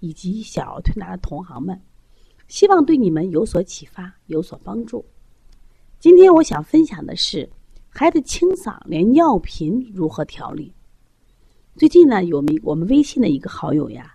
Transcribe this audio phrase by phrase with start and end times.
[0.00, 1.80] 以及小儿推拿的同行们，
[2.48, 5.04] 希望对你们有所启发，有所帮助。
[5.98, 7.48] 今天我想分享的是，
[7.88, 10.72] 孩子清嗓连尿频如何调理？
[11.76, 14.14] 最近呢，有我们微信的一个好友呀，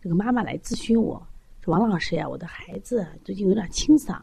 [0.00, 1.26] 这个妈妈来咨询我
[1.62, 4.20] 说：“王老师呀，我的孩子最近有点清嗓，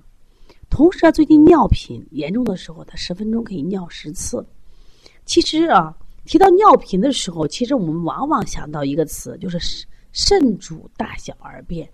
[0.70, 4.45] 同时啊，最近尿频严重的时候，他十分钟可以尿十次。
[5.25, 11.90] 其实啊，提到尿频的时候，其实我们往往想到一个词，就是。”肾主大小而便，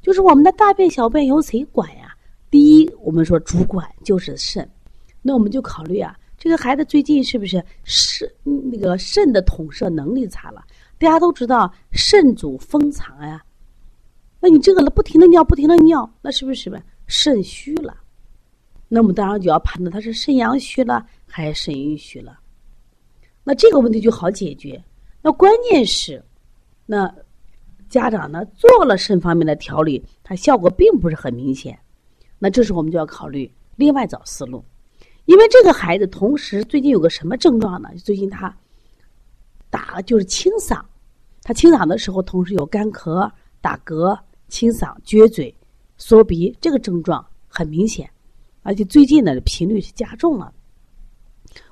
[0.00, 2.14] 就是我们的大便小便由谁管呀？
[2.50, 4.68] 第一，我们说主管就是肾，
[5.22, 10.62] 那我们就考虑啊，这个孩子最近是不是肾那个肾的统摄能力差了？
[10.98, 13.42] 大家都知道肾主封藏呀，
[14.38, 17.96] 那你这个不停的尿，不停的尿，那是不是什么肾虚了？
[18.88, 22.38] 那我们当然就要判断他是肾阳虚了还是肾阴虚了。
[23.44, 24.82] 那这个问题就好解决。
[25.22, 26.22] 那关键是，
[26.84, 27.14] 那。
[27.92, 31.78] 家长呢做了肾方面的调理，它效果并不是很明显，
[32.38, 34.64] 那这时候我们就要考虑另外找思路，
[35.26, 37.90] 因为这个孩子同时最近有个什么症状呢？
[38.02, 38.56] 最近他
[39.68, 40.80] 打就是清嗓，
[41.42, 45.54] 他清嗓的时候同时有干咳、打嗝、清嗓、撅嘴、
[45.98, 48.08] 缩鼻，这个症状很明显，
[48.62, 50.50] 而且最近的频率是加重了。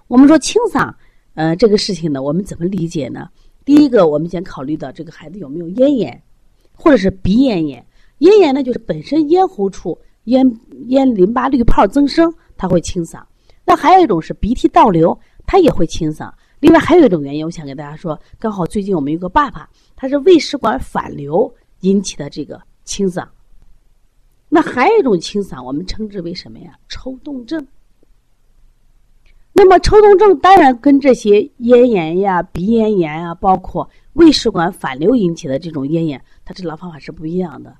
[0.06, 0.94] 我们说清嗓，
[1.32, 3.26] 呃，这个事情呢，我们怎么理解呢？
[3.64, 6.22] 第一个，我们先考虑到这个孩子有没有咽炎，
[6.74, 7.84] 或者是鼻咽炎。
[8.18, 13.22] 咽炎呢，就是本身咽喉处咽咽淋巴滤泡增生，它会清嗓。
[13.64, 16.32] 那还有一种是鼻涕倒流，它也会清嗓。
[16.58, 23.26] 另外还有一种原因，我想跟大家说，刚好最近我们有个爸爸，他是胃食管反流引起的这个清嗓。
[24.48, 26.76] 那还有一种清嗓，我们称之为什么呀？
[26.88, 27.66] 抽动症。
[29.62, 37.76] 那么抽动症当然跟这些咽炎呀、鼻咽炎呀，包括胃食管反流引起的这种咽炎，它治疗方法是不一样的。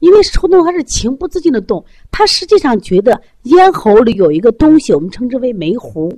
[0.00, 6.10] 因为抽动它是情不自禁的动，他实际上觉得咽喉里有一个东西，我们称之为梅核，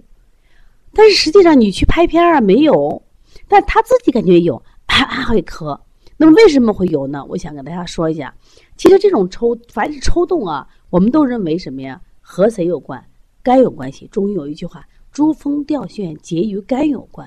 [0.92, 3.00] 但是实际上你去拍片啊没有，
[3.46, 5.78] 但他自己感觉有，还会咳。
[6.16, 7.24] 那么为什么会有呢？
[7.28, 8.34] 我想跟大家说一下，
[8.76, 12.00] 其实这种抽凡是抽动啊，我们都认为什么呀？
[12.20, 13.00] 和谁有关？
[13.46, 14.08] 肝有关系。
[14.10, 14.84] 中医有一句话。
[15.12, 17.26] 珠峰吊眩结与肝有关，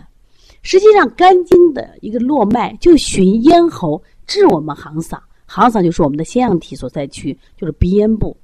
[0.62, 8.38] 实际上肝经的一个络脉就循咽喉至我们行嗓，行嗓就是我们的腺样体所在区，就是鼻咽部。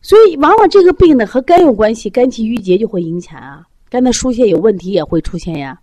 [0.00, 5.80] 所以往往这个病呢和肝有关系，肝气郁结就会影响啊，肝的疏泄有问题也会出现呀。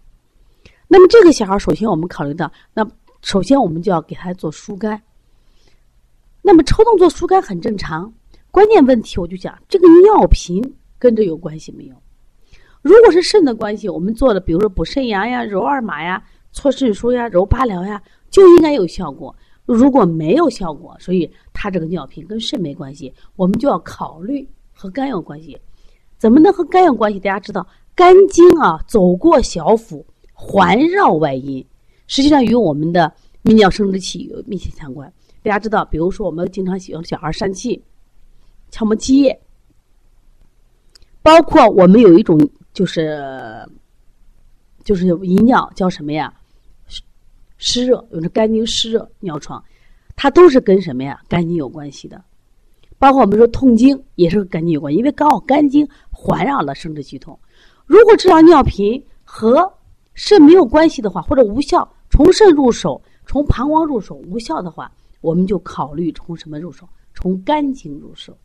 [0.90, 2.86] 那么这个小孩首先我们考虑到，那
[3.22, 5.02] 首先我们就要给他做疏肝。
[6.42, 8.12] 那么抽动做疏肝很正常，
[8.52, 10.62] 关键问题我就讲这个尿频
[10.98, 11.96] 跟这有关系没有？
[12.82, 19.36] 如果是肾的关系，我们做的，比如说补肾阳呀、揉二马呀、搓肾腧呀、揉八髎呀，就应该有效果。
[19.66, 25.56] 如果没有效果，所以他这个尿频跟肾没关系，我们就要考虑和肝有关系。
[26.18, 27.20] 怎么能和肝有关系？
[27.20, 31.64] 大家知道，肝经啊走过小腹，环绕外阴，
[32.08, 35.12] 实际上与我们的泌尿生殖器有密切相关。
[35.44, 37.82] 大家知道，比如说我们经常喜欢小孩疝气、
[38.72, 39.40] 竅膜积液，
[41.22, 42.38] 包括我们有一种。
[42.72, 43.68] 就是
[44.86, 46.32] 就是遗尿叫什么呀？
[47.58, 49.62] 湿热，有的肝经湿热尿床，
[50.16, 51.20] 它都是跟什么呀？
[51.28, 52.24] 肝经有关系的。
[52.98, 57.38] 包括我们说痛经也是和肝经有关，因为刚好肝经环绕了生殖系统。
[57.86, 59.70] 如果治疗尿频和
[60.14, 64.90] 肾没有关系的话，或者无效，从肾入手，从膀胱入手无效的话，
[65.20, 66.88] 我们就考虑从什么入手？
[67.14, 68.38] 从肝经入手。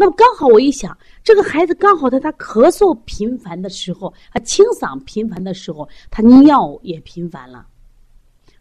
[0.00, 7.66] 那么刚好我一想，这个孩子刚好在他咳嗽频繁的时候，他清嗓频繁的时候，他尿也频繁了，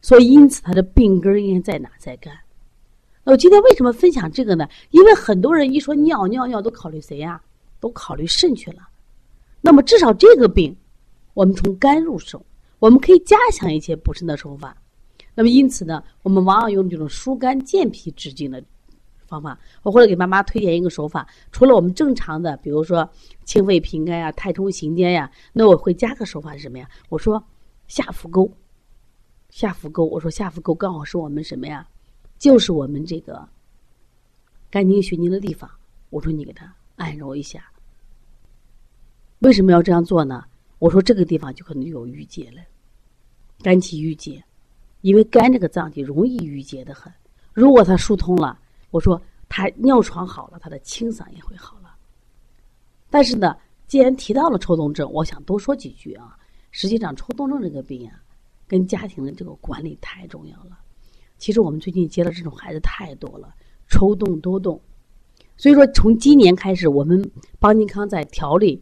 [0.01, 1.89] 所以因此他的病根应该在哪？
[1.97, 2.37] 在肝。
[3.23, 4.67] 那我今天为什么分享这个呢？
[4.91, 7.41] 因为很多人一说尿尿尿都考虑谁呀？
[7.79, 8.89] 都考虑肾去了。
[9.61, 10.75] 那么至少这个病，
[11.33, 12.45] 我们从肝入手，
[12.79, 14.75] 我们可以加强一些补肾的手法。
[15.33, 18.61] 那么因此呢，我们往往用这种疏肝健脾止痉的。
[19.29, 21.27] 方法，我或者给妈妈推荐一个手法。
[21.51, 23.09] 除了我们正常的，比如说
[23.45, 26.89] 清肺平肝呀、太冲行间呀，那我会加个手法是什么呀？
[27.09, 27.41] 我说
[27.87, 28.51] 下腹沟，
[29.49, 31.87] 下腹沟，我说下腹沟刚好是我们什么呀？
[32.37, 33.47] 就是我们这个
[34.71, 35.69] 肝经血经的地方。
[36.09, 37.63] 我说你给他按揉一下。
[39.39, 40.43] 为什么要这样做呢？
[40.79, 42.61] 我说这个地方就可能有郁结了，
[43.61, 44.43] 肝气郁结，
[45.01, 47.11] 因为肝这个脏器容易郁结的很。
[47.53, 48.57] 如果它疏通了，
[48.91, 51.95] 我说他尿床好了，他的清嗓也会好了。
[53.09, 53.55] 但是呢，
[53.87, 56.35] 既然提到了抽动症，我想多说几句啊。
[56.71, 58.21] 实际上，抽动症这个病啊，
[58.67, 60.77] 跟家庭的这个管理太重要了。
[61.39, 63.55] 其实我们最近接了这种孩子太多了，
[63.87, 64.79] 抽动多动。
[65.57, 67.19] 所以说，从今年开始，我们
[67.59, 68.79] 邦尼康在调理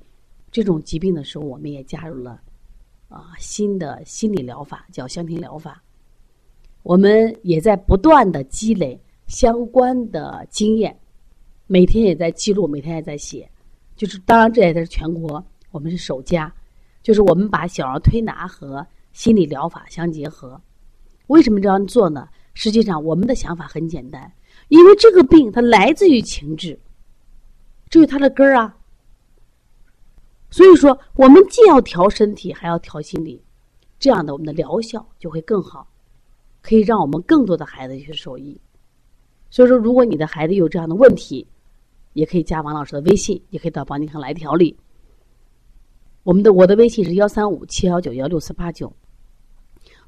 [0.52, 2.42] 这种疾病的时候，我们也加入了
[3.08, 5.82] 啊新的心理疗法，叫香庭疗法。
[6.84, 10.98] 我们也在不断的积累相关的经验，
[11.68, 13.50] 每天也在记录，每天也在写。
[13.96, 16.52] 就是当然，这也是全国我们是首家。
[17.04, 20.62] 就是我们把小儿推拿和心理疗法相结合，
[21.28, 22.28] 为什么这样做呢？
[22.54, 24.30] 实际上，我们的想法很简单，
[24.68, 26.78] 因为这个病它来自于情志，
[27.90, 28.76] 这是它的根儿啊。
[30.50, 33.42] 所以说，我们既要调身体，还要调心理，
[34.00, 35.88] 这样的我们的疗效就会更好，
[36.62, 38.60] 可以让我们更多的孩子去受益。
[39.50, 41.48] 所以说，如果你的孩子有这样的问题，
[42.14, 44.76] 也可以加王老师的微信，也可以到邦尼康来调理。
[46.24, 48.92] 我们的我的微信是幺三五七幺九幺六四八九。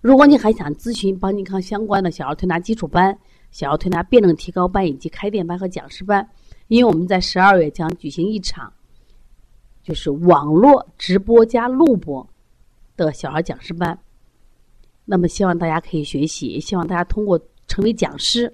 [0.02, 3.18] 如果你还想咨询邦尼康相关的小儿推拿基础班、
[3.52, 6.28] 小儿推拿辩证提高班以及开店班和讲师班，
[6.68, 8.72] 因为我们在十二月将举行一场，
[9.84, 12.28] 就是网络直播加录播
[12.98, 13.98] 的小儿讲师班。
[15.06, 18.54] 那么希望大家可以学习，也希望大家通过成为讲师，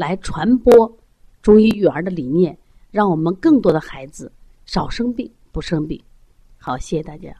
[0.00, 0.96] 来传播
[1.42, 2.56] 中医育儿的理念，
[2.90, 4.32] 让我们更多的孩子
[4.64, 6.02] 少生病、不生病。
[6.56, 7.36] 好，谢谢大家。